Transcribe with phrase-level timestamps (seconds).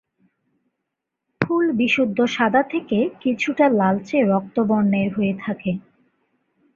[1.41, 5.71] ফুল বিশুদ্ধ সাদা থেকে কিছুটা লালচে রক্তবর্ণের হয়ে থাকে।